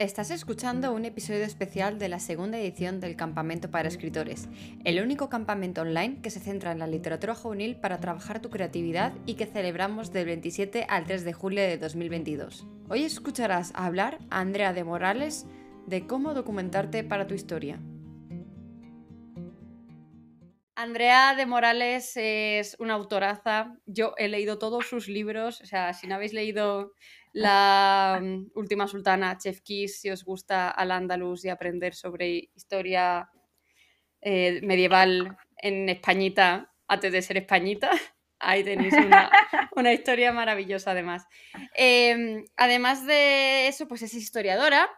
[0.00, 4.48] Estás escuchando un episodio especial de la segunda edición del Campamento para Escritores,
[4.82, 9.12] el único campamento online que se centra en la literatura juvenil para trabajar tu creatividad
[9.26, 12.66] y que celebramos del 27 al 3 de julio de 2022.
[12.88, 15.44] Hoy escucharás hablar a Andrea de Morales
[15.86, 17.78] de cómo documentarte para tu historia.
[20.76, 23.76] Andrea de Morales es una autoraza.
[23.84, 25.60] Yo he leído todos sus libros.
[25.60, 26.94] O sea, si no habéis leído
[27.32, 33.30] La mm, Última Sultana, Chef Kiss, si os gusta al andaluz y aprender sobre historia
[34.20, 37.90] eh, medieval en Españita, antes de ser Españita,
[38.38, 38.94] ahí tenéis
[39.76, 41.26] una, historia maravillosa además.
[41.74, 44.88] Em, además de eso, pues es historiadora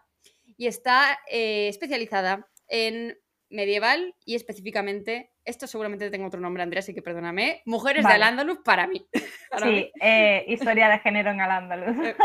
[0.56, 3.18] y está eh, especializada en
[3.50, 8.58] medieval y específicamente, esto seguramente tengo otro nombre, Andrea, así que perdóname, Mujeres de Al-Ándalus
[8.64, 9.06] para mí.
[9.62, 12.06] sí, eh, historia de género en Al-Ándalus.
[12.06, 12.16] Eh,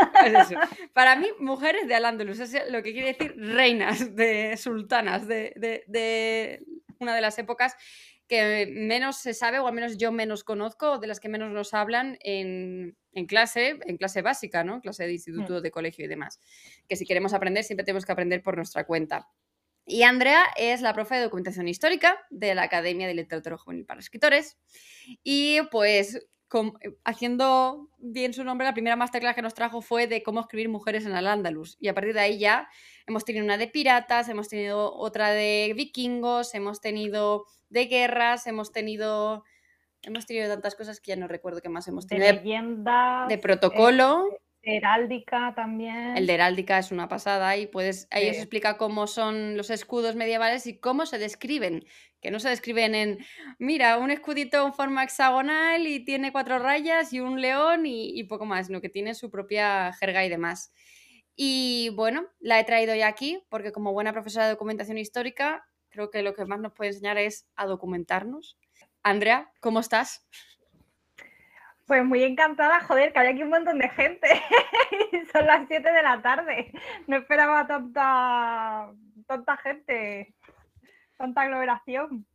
[0.92, 6.64] para mí, Mujeres de Al-Ándalus es lo que quiere decir reinas, de sultanas, de,
[7.00, 7.76] una de las épocas
[8.28, 11.72] que menos se sabe, o al menos yo menos conozco, de las que menos nos
[11.72, 12.94] hablan en,
[13.26, 14.80] clase, en clase básica, ¿no?
[14.80, 15.62] Clase de instituto, mm.
[15.62, 16.40] de colegio y demás.
[16.86, 19.28] Que si queremos aprender, siempre tenemos que aprender por nuestra cuenta.
[19.90, 24.00] Y Andrea es la profe de documentación histórica de la Academia de Literatura Juvenil para
[24.00, 24.58] Escritores.
[25.24, 30.22] Y pues eh, haciendo bien su nombre, la primera masterclass que nos trajo fue de
[30.22, 31.78] cómo escribir mujeres en Al-Ándalus.
[31.80, 32.68] Y a partir de ahí ya
[33.06, 38.70] hemos tenido una de piratas, hemos tenido otra de vikingos, hemos tenido de guerras, hemos
[38.72, 39.42] tenido...
[40.02, 42.26] Hemos tenido tantas cosas que ya no recuerdo qué más hemos tenido.
[42.26, 43.26] De leyendas.
[43.26, 44.28] De protocolo.
[44.30, 44.38] Eh,
[44.76, 46.16] heráldica también.
[46.16, 50.14] El de heráldica es una pasada y puedes, ahí os explica cómo son los escudos
[50.14, 51.84] medievales y cómo se describen.
[52.20, 53.18] Que no se describen en,
[53.58, 58.44] mira, un escudito en forma hexagonal y tiene cuatro rayas y un león y, poco
[58.44, 60.72] más, sino que tiene su propia jerga y demás.
[61.36, 66.10] Y bueno, la he traído ya aquí porque como buena profesora de documentación histórica, creo
[66.10, 68.58] que lo que más nos puede enseñar es a documentarnos.
[69.04, 70.26] Andrea, ¿cómo estás?
[71.88, 74.28] Pues muy encantada, joder, que hay aquí un montón de gente.
[75.32, 76.70] Son las 7 de la tarde.
[77.06, 78.92] No esperaba tanta,
[79.26, 80.34] tanta gente,
[81.16, 82.26] tanta aglomeración.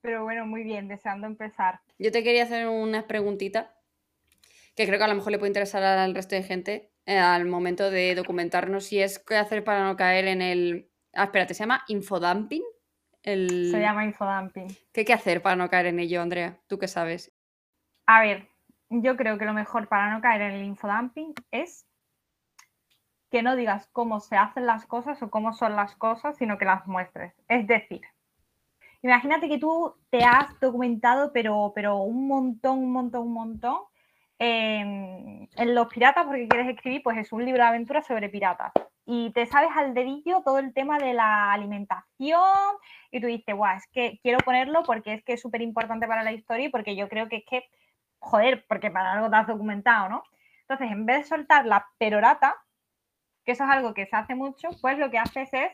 [0.00, 1.80] Pero bueno, muy bien, deseando empezar.
[1.98, 3.66] Yo te quería hacer unas preguntitas
[4.74, 7.44] que creo que a lo mejor le puede interesar al resto de gente eh, al
[7.44, 10.88] momento de documentarnos si es qué hacer para no caer en el...
[11.12, 12.62] Ah, espérate, ¿se llama infodumping?
[13.22, 13.70] El...
[13.70, 14.68] Se llama infodumping.
[14.90, 16.58] ¿Qué hay que hacer para no caer en ello, Andrea?
[16.66, 17.30] ¿Tú qué sabes?
[18.06, 18.48] A ver,
[19.02, 21.86] yo creo que lo mejor para no caer en el infodumping es
[23.30, 26.64] que no digas cómo se hacen las cosas o cómo son las cosas, sino que
[26.64, 27.34] las muestres.
[27.48, 28.02] Es decir,
[29.02, 33.78] imagínate que tú te has documentado, pero, pero un montón, un montón, un montón
[34.38, 38.72] en, los piratas, porque quieres escribir, pues es un libro de aventuras sobre piratas.
[39.06, 42.40] Y te sabes al dedillo todo el tema de la alimentación
[43.10, 46.22] y tú dices, guau, es que quiero ponerlo porque es que es súper importante para
[46.22, 47.64] la historia y porque yo creo que es que
[48.24, 50.24] joder, porque para algo te has documentado, ¿no?
[50.62, 52.56] Entonces, en vez de soltar la perorata,
[53.44, 55.72] que eso es algo que se hace mucho, pues lo que haces es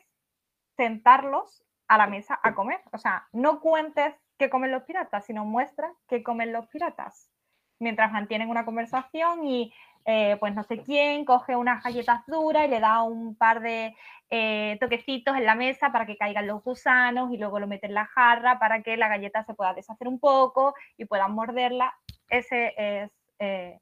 [0.76, 2.80] sentarlos a la mesa a comer.
[2.92, 7.30] O sea, no cuentes qué comen los piratas, sino muestra qué comen los piratas.
[7.78, 9.72] Mientras mantienen una conversación y
[10.04, 13.94] eh, pues no sé quién coge unas galletas duras y le da un par de
[14.30, 17.94] eh, toquecitos en la mesa para que caigan los gusanos y luego lo mete en
[17.94, 21.94] la jarra para que la galleta se pueda deshacer un poco y puedan morderla
[22.30, 23.78] ese es, eh,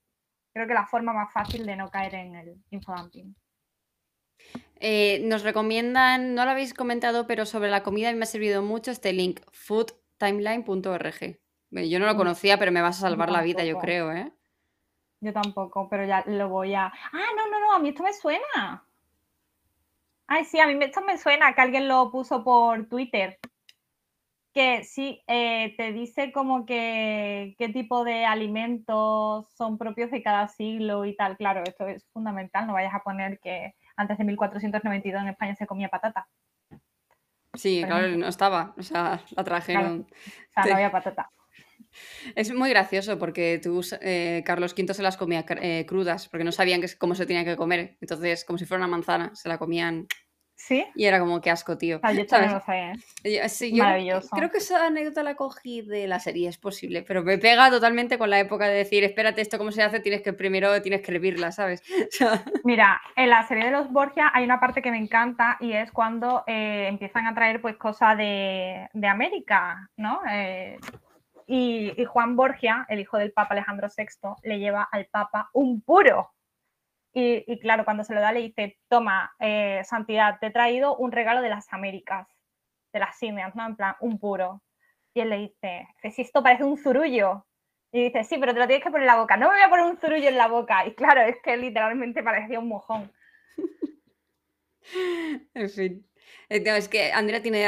[0.52, 3.36] creo que la forma más fácil de no caer en el infodumping.
[4.80, 8.90] Eh, nos recomiendan, no lo habéis comentado, pero sobre la comida me ha servido mucho
[8.90, 11.38] este link, foodtimeline.org.
[11.70, 12.16] Yo no lo mm.
[12.16, 14.32] conocía, pero me vas a salvar la vida, yo creo, ¿eh?
[15.20, 16.86] Yo tampoco, pero ya lo voy a...
[16.86, 18.84] Ah, no, no, no, a mí esto me suena.
[20.28, 23.38] Ay, sí, a mí esto me suena que alguien lo puso por Twitter
[24.52, 30.48] que sí, eh, te dice como que qué tipo de alimentos son propios de cada
[30.48, 31.36] siglo y tal.
[31.36, 32.66] Claro, esto es fundamental.
[32.66, 36.28] No vayas a poner que antes de 1492 en España se comía patata.
[37.54, 38.74] Sí, claro, no estaba.
[38.76, 40.06] O sea, la trajeron.
[40.10, 41.30] o sea, no había patata.
[42.34, 46.52] Es muy gracioso porque tú, eh, Carlos V se las comía eh, crudas porque no
[46.52, 47.96] sabían cómo se tenía que comer.
[48.00, 50.06] Entonces, como si fuera una manzana, se la comían
[50.58, 50.84] ¿Sí?
[50.96, 52.00] Y era como, qué asco, tío.
[52.02, 53.48] yo también lo sé, ¿eh?
[53.48, 54.28] Sí, Maravilloso.
[54.34, 58.18] creo que esa anécdota la cogí de la serie, es posible, pero me pega totalmente
[58.18, 61.12] con la época de decir, espérate, esto cómo se hace, tienes que primero tienes que
[61.12, 61.80] hervirla, ¿sabes?
[62.64, 65.92] Mira, en la serie de los Borgia hay una parte que me encanta y es
[65.92, 70.20] cuando eh, empiezan a traer pues cosas de, América, ¿no?
[70.28, 70.76] Eh,
[71.46, 75.80] y, y Juan Borgia, el hijo del Papa Alejandro VI, le lleva al Papa un
[75.82, 76.32] puro
[77.12, 81.10] Y, claro, cuando se lo da le dice, toma, eh, Santidad, te he traído un
[81.10, 82.28] regalo de las Américas,
[82.92, 83.66] de las simias, ¿no?
[83.66, 84.62] En plan, un puro.
[85.14, 87.44] Y él le dice, si esto parece un zurullo.
[87.90, 89.36] Y dice, sí, pero te lo tienes que poner en la boca.
[89.36, 90.86] No me voy a poner un zurullo en la boca.
[90.86, 93.10] Y claro, es que literalmente parecía un mojón.
[95.54, 96.08] en fin.
[96.48, 97.66] Es que Andrea tiene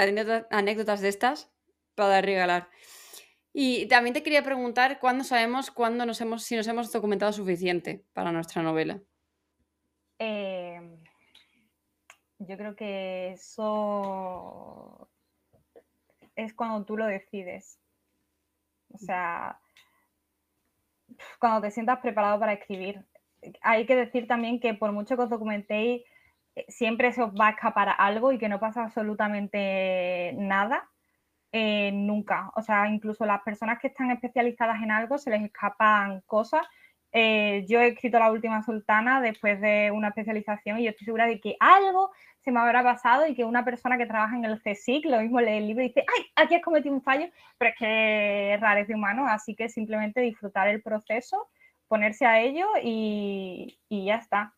[0.50, 1.50] anécdotas de estas
[1.94, 2.69] para regalar.
[3.52, 8.04] Y también te quería preguntar cuándo sabemos cuándo nos hemos, si nos hemos documentado suficiente
[8.12, 9.00] para nuestra novela.
[10.22, 10.99] Em,
[12.40, 15.08] yo creo que eso
[16.37, 17.78] es cuando tú lo decides.
[18.93, 19.58] O sea,
[21.38, 23.02] cuando te sientas preparado para escribir.
[23.62, 26.02] Hay que decir también que por mucho que os documentéis,
[26.55, 30.90] eh, siempre se os va a escapar algo y que no pasa absolutamente nada.
[31.52, 32.52] Eh, nunca.
[32.56, 36.67] O sea, incluso las personas que están especializadas en algo se les escapan cosas.
[37.12, 41.26] Eh, yo he escrito La Última Sultana después de una especialización y yo estoy segura
[41.26, 42.10] de que algo
[42.40, 45.40] se me habrá pasado y que una persona que trabaja en el CSIC lo mismo
[45.40, 47.28] lee el libro y dice, ay, aquí has cometido un fallo,
[47.58, 51.48] pero es que es de humano, así que simplemente disfrutar el proceso,
[51.88, 54.54] ponerse a ello y ya está.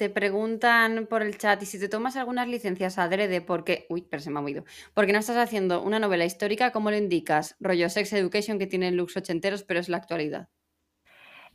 [0.00, 3.84] Te preguntan por el chat, y si te tomas algunas licencias adrede, porque.
[3.90, 4.64] Uy, pero se me ha movido.
[4.94, 7.54] Porque no estás haciendo una novela histórica, ¿cómo lo indicas?
[7.60, 10.48] Rollo Sex Education que tiene looks ochenteros, pero es la actualidad.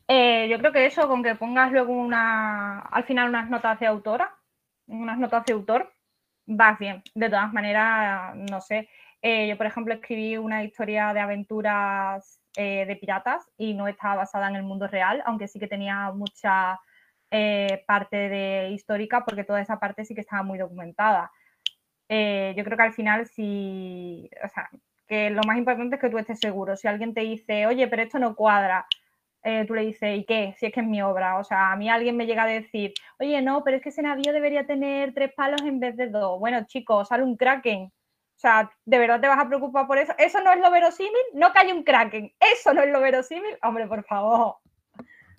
[0.08, 2.82] Eh, yo creo que eso, con que pongas luego una.
[2.82, 4.36] Al final unas notas de autora,
[4.86, 5.92] unas notas de autor,
[6.46, 7.02] vas bien.
[7.16, 8.88] De todas maneras, no sé.
[9.24, 14.18] Eh, yo, por ejemplo, escribí una historia de aventuras eh, de piratas y no estaba
[14.18, 16.80] basada en el mundo real, aunque sí que tenía mucha
[17.38, 21.32] eh, parte de histórica, porque toda esa parte sí que estaba muy documentada.
[22.08, 24.70] Eh, yo creo que al final sí, o sea,
[25.06, 26.78] que lo más importante es que tú estés seguro.
[26.78, 28.88] Si alguien te dice, oye, pero esto no cuadra,
[29.44, 30.56] eh, tú le dices, ¿y qué?
[30.58, 31.38] Si es que es mi obra.
[31.38, 34.02] O sea, a mí alguien me llega a decir, oye, no, pero es que ese
[34.02, 36.40] navío debería tener tres palos en vez de dos.
[36.40, 37.84] Bueno, chicos, sale un kraken.
[37.84, 40.14] O sea, ¿de verdad te vas a preocupar por eso?
[40.18, 41.26] ¿Eso no es lo verosímil?
[41.34, 42.34] No que haya un kraken.
[42.40, 43.58] ¿Eso no es lo verosímil?
[43.62, 44.56] Hombre, por favor.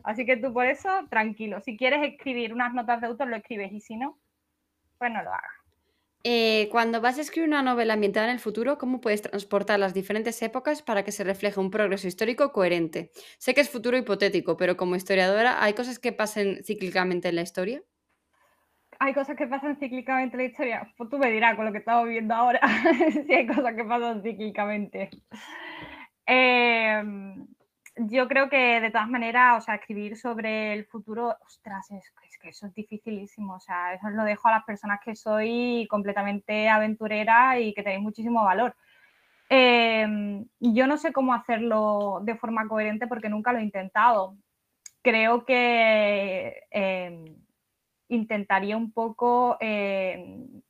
[0.07, 1.61] Así que tú por eso, tranquilo.
[1.61, 4.17] Si quieres escribir unas notas de autor, lo escribes y si no,
[4.99, 5.51] pues no lo hagas.
[6.23, 9.95] Eh, cuando vas a escribir una novela ambientada en el futuro, ¿cómo puedes transportar las
[9.95, 13.11] diferentes épocas para que se refleje un progreso histórico coherente?
[13.39, 17.43] Sé que es futuro hipotético, pero como historiadora, ¿hay cosas que pasen cíclicamente en la
[17.43, 17.83] historia?
[19.01, 20.95] Hay cosas que pasan cíclicamente en la historia.
[20.97, 22.61] Pues tú me dirás con lo que estamos viendo ahora
[23.27, 25.11] si hay cosas que pasan cíclicamente.
[26.27, 27.03] Eh,
[27.97, 32.51] yo creo que de todas maneras, o sea, escribir sobre el futuro, ostras, es, que
[32.51, 33.55] eso es dificilísimo.
[33.55, 38.03] O sea, eso lo dejo a las personas que soy completamente aventurera y que tenéis
[38.03, 38.77] muchísimo valor.
[39.49, 44.37] Em, yo no sé cómo hacerlo de forma coherente porque nunca lo he intentado.
[45.03, 47.37] Creo que em,
[48.09, 50.63] intentaría un poco em,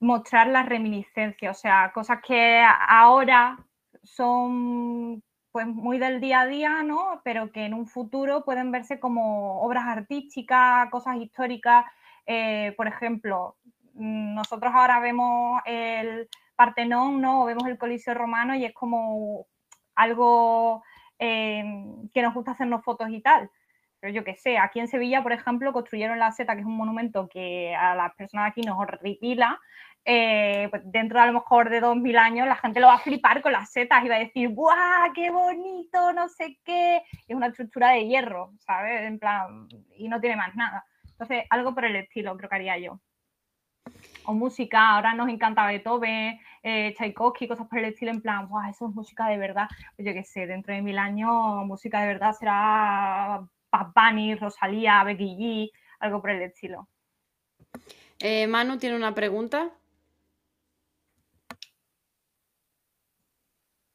[0.00, 3.58] mostrar la reminiscencia, o sea, cosas que ahora
[4.02, 5.22] son
[5.54, 7.20] pues muy del día a día, ¿no?
[7.22, 11.84] Pero que en un futuro pueden verse como obras artísticas, cosas históricas.
[12.26, 13.56] Eh, por ejemplo,
[13.92, 17.42] mm, nosotros ahora vemos el Partenón, ¿no?
[17.42, 19.46] O vemos el Coliseo Romano y es como
[19.94, 20.82] algo
[21.20, 23.48] em, que nos gusta hacernos fotos y tal.
[24.00, 26.76] Pero yo qué sé, aquí en Sevilla, por ejemplo, construyeron la Seta, que es un
[26.76, 29.60] monumento que a las personas aquí nos horripila,
[30.04, 33.40] eh, pues dentro a lo mejor de 2000 años la gente lo va a flipar
[33.40, 36.12] con las setas y va a decir, ¡guau, qué bonito!
[36.12, 37.02] No sé qué.
[37.26, 39.02] Es una estructura de hierro, ¿sabes?
[39.02, 40.84] En plan, y no tiene más nada.
[41.10, 43.00] Entonces, algo por el estilo creo que haría yo.
[44.24, 48.68] O música, ahora nos encanta Beethoven, eh, Tchaikovsky, cosas por el estilo, en plan, ¡guau,
[48.68, 49.68] eso es música de verdad!
[49.96, 55.36] Pues yo qué sé, dentro de mil años, música de verdad será Bad Rosalía, Becky
[55.36, 55.70] G,
[56.00, 56.88] algo por el estilo.
[58.18, 59.70] Eh, Manu tiene una pregunta.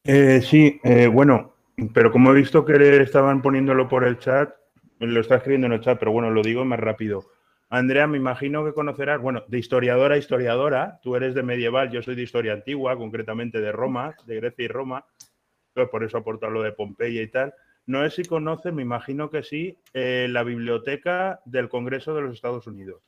[0.04, 1.54] Eh, sí, eh, bueno,
[1.92, 4.50] pero como he visto que estaban poniéndolo por el chat,
[4.98, 7.24] lo está escribiendo en el chat, pero bueno, lo digo más rápido.
[7.68, 12.02] Andrea, me imagino que conocerás, bueno, de historiadora a historiadora, tú eres de medieval, yo
[12.02, 15.04] soy de historia antigua, concretamente de Roma, de Grecia y Roma,
[15.90, 17.54] por eso aporto lo de Pompeya y tal.
[17.86, 22.34] No sé si conoces, me imagino que sí, eh, la biblioteca del Congreso de los
[22.34, 23.02] Estados Unidos,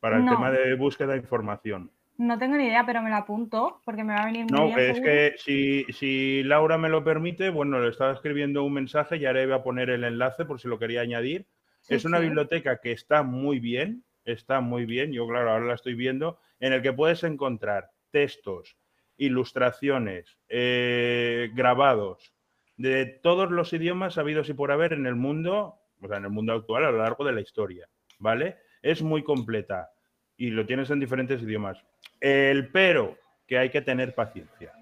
[0.00, 1.90] para el tema de búsqueda de información.
[2.16, 4.78] No tengo ni idea, pero me la apunto porque me va a venir muy no,
[4.78, 9.26] es que si, si, Laura me lo permite, bueno, le estaba escribiendo un mensaje y
[9.26, 11.46] ahora iba a poner el enlace por si lo quería añadir.
[11.88, 15.94] es una biblioteca que está muy bien, está muy bien, yo claro, ahora la estoy
[15.94, 18.76] viendo, en el que puedes encontrar textos,
[19.16, 22.32] ilustraciones, eh, grabados
[22.76, 26.30] de todos los idiomas habidos y por haber en el mundo, o sea, en el
[26.30, 28.58] mundo actual a lo largo de la historia, ¿vale?
[28.82, 29.90] Es muy completa
[30.36, 31.84] y lo tienes en diferentes idiomas.
[32.24, 34.72] El pero, que hay que tener paciencia.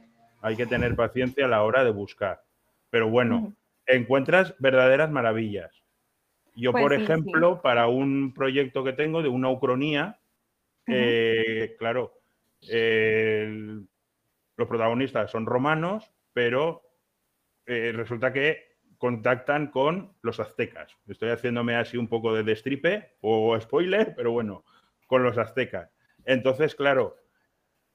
[0.42, 2.44] Hay que tener paciencia a la hora de buscar.
[2.88, 3.52] Pero bueno,
[3.84, 5.82] encuentras verdaderas maravillas.
[6.54, 7.02] Yo, Pues por sí, sí.
[7.02, 10.20] ejemplo, para un proyecto que tengo de una ucronía,
[10.86, 12.12] eh, claro,
[12.60, 16.82] los protagonistas son romanos, pero
[17.66, 20.96] eh, resulta que contactan con los aztecas.
[21.08, 24.64] Estoy haciéndome así un poco de destripe o spoiler, pero bueno,
[25.08, 25.90] con los aztecas.
[26.24, 27.16] Entonces, claro,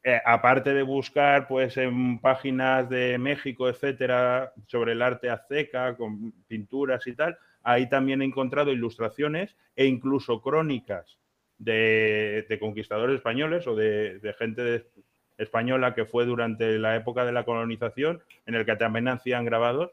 [0.09, 6.31] eh, aparte de buscar pues en páginas de México, etcétera, sobre el arte azteca, con
[6.47, 11.19] pinturas y tal, ahí también he encontrado ilustraciones e incluso crónicas
[11.57, 14.85] de, conquistadores españoles o de, gente
[15.37, 19.91] española que fue durante la época de la colonización, en el que también hacían grabados,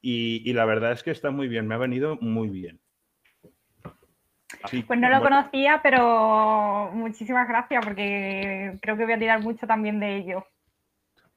[0.00, 2.78] y la verdad es que está muy bien, me ha venido muy bien.
[4.62, 9.40] Así Pues no lo bueno, conocía, pero muchísimas gracias porque creo que voy a tirar
[9.42, 10.46] mucho también de ello.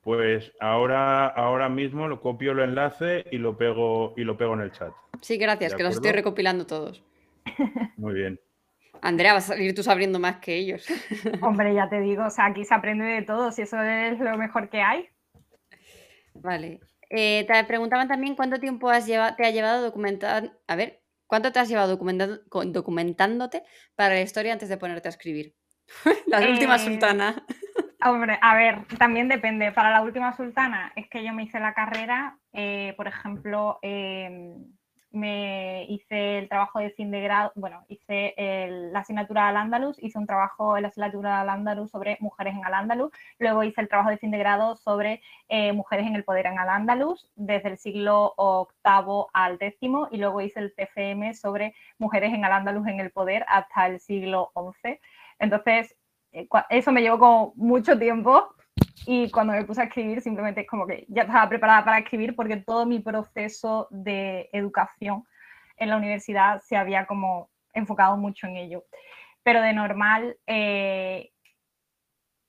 [0.02, 4.62] Pues ahora, ahora mismo lo copio el enlace y lo pego y lo pego en
[4.62, 4.94] el chat.
[5.22, 7.04] Sí, gracias, ¿De que los estoy recopilando todos.
[7.98, 8.40] Muy bien.
[9.02, 10.86] Andrea, vas a salir tú sabiendo más que ellos.
[11.42, 14.38] Hombre, ya te digo, o sea, aquí se aprende de todo, si eso es lo
[14.38, 15.08] mejor que hay.
[16.34, 16.80] Vale.
[17.10, 20.52] Eh, te preguntaban también cuánto tiempo has lleva- te ha llevado documentar.
[20.68, 21.00] A ver,
[21.30, 23.64] ¿cuánto te has llevado documentando- documentándote
[23.96, 25.54] para la historia antes de ponerte a escribir?
[26.28, 27.46] la última Eh, sultana.
[28.04, 29.72] Hombre, a ver, también depende.
[29.72, 34.56] Para la última sultana es que yo me hice la carrera, eh, por ejemplo, eh,
[35.12, 39.98] me hice el trabajo de fin de grado, bueno, hice el- la asignatura al andaluz,
[40.02, 43.82] hice un trabajo en la asignatura al andaluz sobre mujeres en al andaluz, luego hice
[43.82, 47.32] el trabajo de fin de grado sobre eh, mujeres en el poder en al andaluz
[47.36, 49.80] desde el siglo VIII al X
[50.12, 54.00] y luego hice el TFM sobre mujeres en al andaluz en el poder hasta el
[54.00, 55.00] siglo XI.
[55.40, 55.96] Entonces,
[56.32, 58.54] eh, eso me llevó como mucho tiempo
[59.06, 62.58] y cuando me puse a escribir simplemente como que ya estaba preparada para escribir porque
[62.58, 65.24] todo mi proceso de educación
[65.78, 68.86] en la universidad se había como enfocado mucho en ello.
[69.44, 71.32] Pero de normal, eh,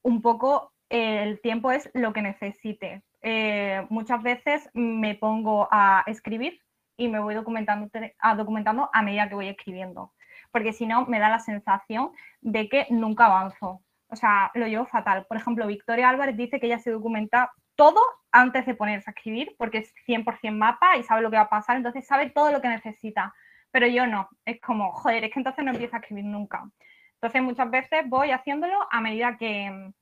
[0.02, 3.02] un poco eh, el tiempo es lo que necesite.
[3.22, 6.60] Eh, muchas veces me pongo a escribir
[6.96, 7.88] y me voy documentando
[8.18, 10.12] a, documentando a medida que voy escribiendo,
[10.52, 13.82] porque si no me da la sensación de que nunca avanzo.
[14.10, 15.26] O sea, lo llevo fatal.
[15.26, 18.00] Por ejemplo, Victoria Álvarez dice que ella se documenta todo
[18.32, 21.48] antes de ponerse a escribir, porque es 100% mapa y sabe lo que va a
[21.48, 23.34] pasar, entonces sabe todo lo que necesita.
[23.70, 24.28] Pero yo no.
[24.44, 26.68] Es como, joder, es que entonces no empiezo a escribir nunca.
[27.14, 29.92] Entonces muchas veces voy haciéndolo a medida que,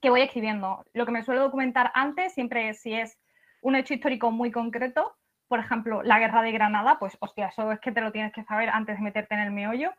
[0.00, 0.84] que voy escribiendo.
[0.92, 3.18] Lo que me suelo documentar antes siempre es si es
[3.62, 5.16] un hecho histórico muy concreto,
[5.48, 8.42] por ejemplo, la guerra de Granada, pues hostia, eso es que te lo tienes que
[8.42, 9.92] saber antes de meterte en el meollo.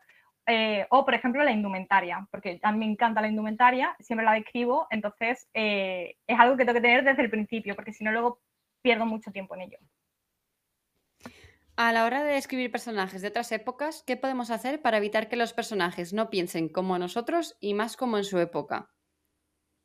[0.46, 4.34] Eh, o, por ejemplo, la indumentaria, porque a mí me encanta la indumentaria, siempre la
[4.34, 8.12] describo, entonces eh, es algo que tengo que tener desde el principio, porque si no,
[8.12, 8.40] luego
[8.82, 9.78] pierdo mucho tiempo en ello.
[11.76, 15.36] A la hora de escribir personajes de otras épocas, ¿qué podemos hacer para evitar que
[15.36, 18.90] los personajes no piensen como nosotros y más como en su época?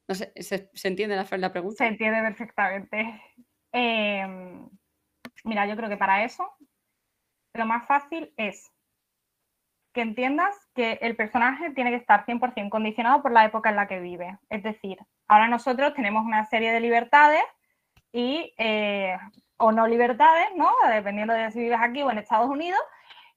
[0.08, 1.78] No sé, ¿se, se entiende la, la pregunta?
[1.78, 3.22] Se entiende perfectamente.
[3.72, 4.26] Eh,
[5.44, 6.44] mira, yo creo que para eso
[7.54, 8.72] lo más fácil es
[10.00, 13.90] que entiendas que el personaje tiene que estar 100% condicionado por la época en la
[13.90, 14.38] que vive.
[14.50, 17.44] Es decir, ahora nosotros tenemos una serie de libertades
[18.14, 19.18] y, eh,
[19.58, 20.72] o no libertades, ¿no?
[20.90, 22.80] Dependiendo de si vives aquí o en Estados Unidos.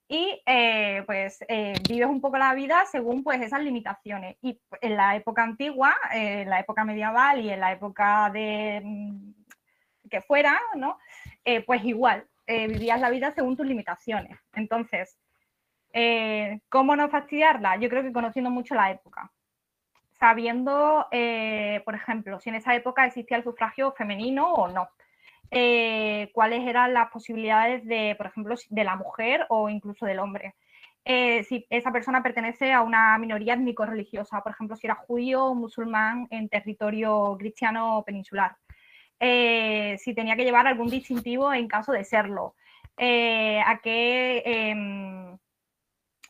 [0.07, 4.37] Y eh, pues eh, vives un poco la vida según pues esas limitaciones.
[4.41, 10.09] Y en la época antigua, en la época medieval y en la época de mm,
[10.09, 10.97] que fuera, ¿no?
[11.67, 14.39] Pues igual, vivías la vida según tus limitaciones.
[14.53, 15.19] Entonces,
[15.93, 17.77] eh, ¿cómo no fastidiarla?
[17.77, 19.31] Yo creo que conociendo mucho la época.
[20.19, 24.89] Sabiendo, eh, por ejemplo, si en esa época existía el sufragio femenino o no.
[25.51, 30.55] Eh, cuáles eran las posibilidades de, por ejemplo, de la mujer o incluso del hombre.
[31.05, 36.29] Si esa persona pertenece a una minoría étnico-religiosa, por ejemplo, si era judío o musulmán
[36.31, 38.57] en territorio cristiano peninsular.
[39.19, 42.55] Si tenía que llevar algún distintivo en caso de serlo.
[42.97, 45.39] A qué em,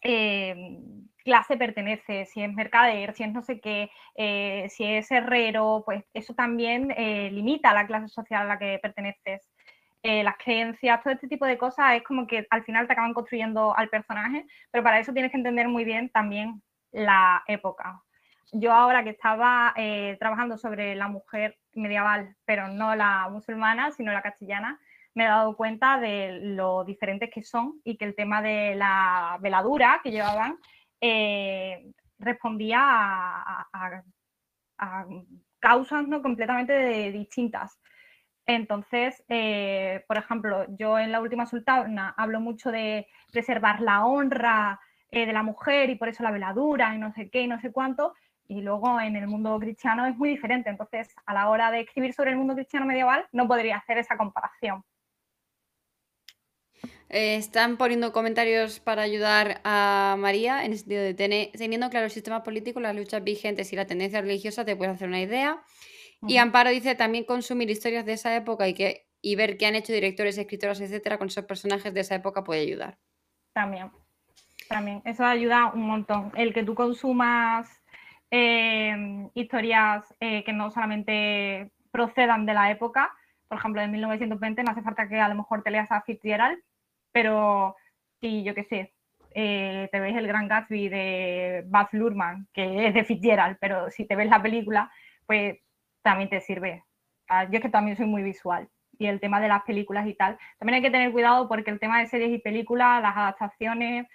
[0.03, 0.79] eh,
[1.25, 6.05] clase pertenece, si es mercader, si es no sé qué, eh, si es herrero, pues
[6.15, 9.49] eso también eh, limita la clase social a la que perteneces.
[10.05, 13.15] Eh, las creencias, todo este tipo de cosas es como que al final te acaban
[13.15, 18.03] construyendo al personaje, pero para eso tienes que entender muy bien también la época.
[18.51, 24.13] Yo ahora que estaba eh, trabajando sobre la mujer medieval, pero no la musulmana, sino
[24.13, 24.81] la castellana,
[25.15, 29.39] me he dado cuenta de lo diferentes que son y que el tema de la
[29.41, 30.59] veladura que llevaban
[31.01, 34.03] eh, respondía a,
[35.61, 36.23] causas ¿no?
[36.23, 37.79] completamente distintas.
[38.47, 44.81] Entonces, eh, por ejemplo, yo en la última sultana hablo mucho de preservar la honra
[45.11, 47.61] eh, de la mujer y por eso la veladura y no sé qué y no
[47.61, 48.15] sé cuánto,
[48.49, 50.71] y luego en el mundo cristiano es muy diferente.
[50.71, 54.17] Entonces, a la hora de escribir sobre el mundo cristiano medieval, no podría hacer esa
[54.17, 54.85] comparación.
[57.13, 62.07] Eh, están poniendo comentarios para ayudar a María en el sentido de tener, teniendo claro
[62.07, 65.63] el sistema político, las luchas vigentes y la tendencia religiosa, te puedes hacer una idea.
[66.27, 69.75] Y Amparo dice también consumir historias de esa época y, que, y ver qué han
[69.75, 72.97] hecho directores, escritores, etcétera, con esos personajes de esa época puede ayudar.
[73.53, 73.91] También,
[74.69, 75.03] también.
[75.05, 76.33] Eso ayuda un montón.
[76.37, 77.83] El que tú consumas
[78.35, 83.13] Em, historias eh, que no solamente procedan de la época,
[83.47, 86.59] por ejemplo, de 1920, no hace falta que a lo mejor te leas a Fitzgerald,
[87.13, 87.77] pero
[88.21, 88.93] si yo qué sé,
[89.35, 94.07] eh, te ves el Gran Gatsby de Baz Luhrmann, que es de Fitzgerald, pero si
[94.07, 94.91] te ves la película,
[95.27, 95.59] pues
[96.03, 96.85] también te sirve.
[97.29, 100.15] Ah, yo es que también soy muy visual y el tema de las películas y
[100.15, 100.39] tal.
[100.59, 104.07] También hay que tener cuidado porque el tema de series y películas, las adaptaciones,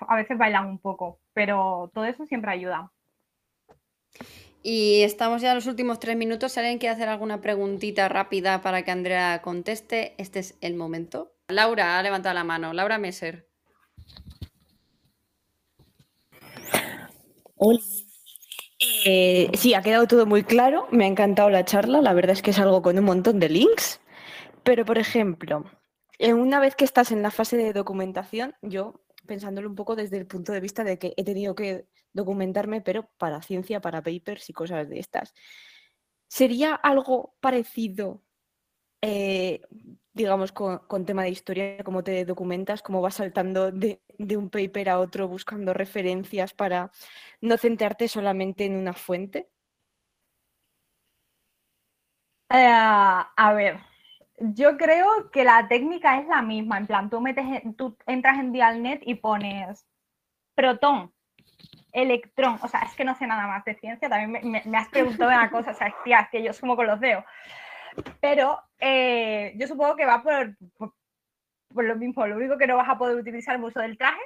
[0.00, 2.90] a veces bailan un poco, pero todo eso siempre ayuda.
[4.62, 6.52] Y estamos ya en los últimos tres minutos.
[6.52, 11.33] Si alguien quiere hacer alguna preguntita rápida para que Andrea conteste, este es el momento.
[11.48, 12.72] Laura ha levantado la mano.
[12.72, 13.48] Laura Messer.
[17.56, 17.80] Hola.
[19.06, 20.88] Eh, sí, ha quedado todo muy claro.
[20.90, 22.00] Me ha encantado la charla.
[22.00, 24.00] La verdad es que es algo con un montón de links.
[24.62, 25.64] Pero, por ejemplo,
[26.18, 30.26] una vez que estás en la fase de documentación, yo pensándolo un poco desde el
[30.26, 34.52] punto de vista de que he tenido que documentarme, pero para ciencia, para papers y
[34.52, 35.34] cosas de estas.
[36.28, 38.22] ¿Sería algo parecido,
[39.02, 39.60] eh,
[40.14, 44.00] digamos, con, tema de historia, cómo te documentas, cómo vas saltando de,
[44.36, 46.90] un paper a otro buscando referencias para
[47.40, 49.50] no centrarte solamente en una fuente?
[52.50, 53.80] Eh, a ver,
[54.38, 56.78] yo creo que la técnica es la misma.
[56.78, 57.44] En plan, tú, metes,
[57.76, 59.86] tú entras en Dialnet y pones
[60.54, 61.12] protón,
[61.92, 65.30] electrón, o sea, es que no sé nada más de ciencia, también me, has preguntado
[65.30, 67.24] una cosa, o sea, tía, es que yo sumo con los dedos.
[68.20, 70.54] Pero eh, yo supongo que va por,
[71.72, 74.20] por, lo mismo, lo único que no vas a poder utilizar uso del traje,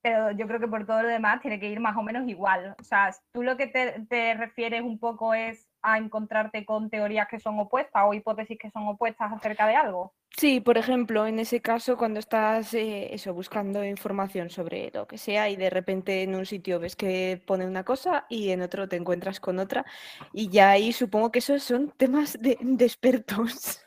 [0.00, 2.74] pero yo creo que por todo lo demás tiene que ir más o menos igual.
[2.80, 7.28] O sea, tú lo que te, te refieres un poco es a encontrarte con teorías
[7.28, 10.12] que son opuestas o hipótesis que son opuestas acerca de algo.
[10.36, 15.18] Sí, por ejemplo, en ese caso, cuando estás eh, eso, buscando información sobre lo que
[15.18, 18.88] sea y de repente en un sitio ves que pone una cosa y en otro
[18.88, 19.84] te encuentras con otra
[20.32, 23.84] y ya ahí supongo que esos son temas de, expertos.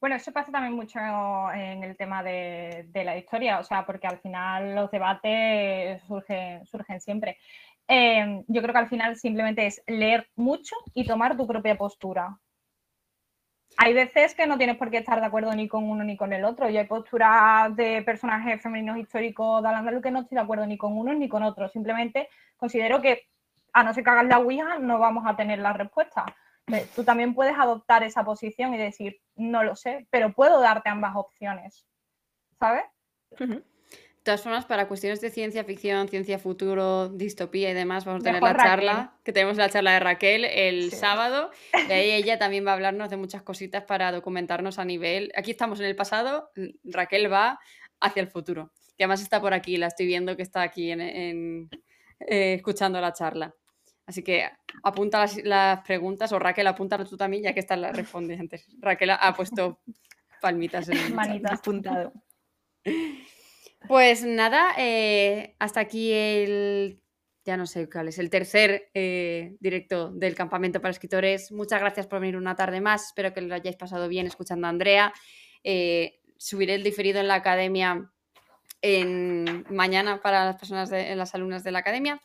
[0.00, 0.98] Bueno, eso pasa también mucho
[1.52, 7.00] en el tema de, la historia, o sea, porque al final los debates surgen, surgen
[7.00, 7.36] siempre.
[7.90, 12.38] Eh, yo creo que al final simplemente es leer mucho y tomar tu propia postura
[13.76, 16.32] hay veces que no tienes por qué estar de acuerdo ni con uno ni con
[16.34, 16.68] el otro.
[16.68, 20.76] Y hay posturas de personajes femeninos históricos de al que no estoy de acuerdo ni
[20.76, 21.68] con uno ni con otro.
[21.68, 23.26] Simplemente considero que
[23.72, 26.26] a no ser que la Ouija no vamos a tener la respuesta.
[26.94, 31.16] Tú también puedes adoptar esa posición y decir, no lo sé, pero puedo darte ambas
[31.16, 31.86] opciones.
[32.58, 32.84] ¿Sabes?
[33.38, 33.62] De
[34.22, 38.42] todas formas, para cuestiones de ciencia ficción, ciencia futuro, distopía y demás, vamos a tener
[38.42, 42.72] la charla, que tenemos la charla de Raquel el sábado, y ahí ella también va
[42.72, 45.32] a hablarnos de muchas cositas para documentarnos a nivel...
[45.36, 46.50] Aquí estamos en el pasado,
[46.84, 47.58] Raquel va
[48.00, 51.70] hacia el futuro, que además está por aquí, la estoy viendo que está aquí en,
[52.20, 53.54] eh, escuchando la charla.
[54.04, 54.50] Así que
[54.82, 58.66] apunta las, preguntas, o Raquel, apúntalo tú también, ya que están las respondientes.
[58.80, 59.80] Raquel ha puesto
[60.40, 62.12] palmitas en el Manitas apuntado.
[63.88, 67.00] Pues nada, eh, hasta aquí el,
[67.44, 71.50] ya no sé cuál es, el tercer eh, directo del campamento para escritores.
[71.50, 73.06] Muchas gracias por venir una tarde más.
[73.06, 75.12] Espero que lo hayáis pasado bien escuchando a Andrea.
[75.64, 78.10] Eh, subiré el diferido en la academia
[78.82, 82.20] en, mañana para las personas, de, las alumnas de la academia.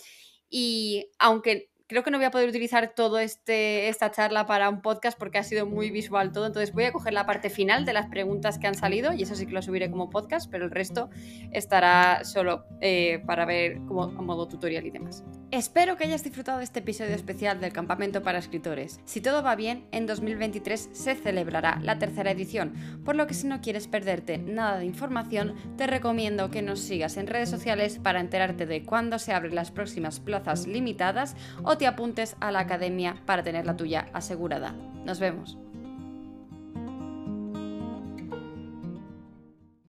[0.50, 4.82] Y aunque creo que no voy a poder utilizar todo este esta charla para un
[4.82, 7.94] podcast porque ha sido muy visual todo, entonces voy a coger la parte final de
[7.94, 10.72] las preguntas que han salido y eso sí que lo subiré como podcast, pero el
[10.72, 11.10] resto
[11.52, 15.24] estará solo eh, para ver como a modo tutorial y demás.
[15.56, 19.00] Espero que hayas disfrutado de este episodio especial del campamento para escritores.
[19.06, 22.74] Si todo va bien, en 2023 se celebrará la tercera edición,
[23.06, 27.16] por lo que si no quieres perderte nada de información, te recomiendo que nos sigas
[27.16, 31.88] en redes sociales para enterarte de cuándo se abren las próximas plazas limitadas o te
[31.88, 34.76] apuntes a la academia para tener la tuya asegurada.
[35.06, 35.58] Nos vemos.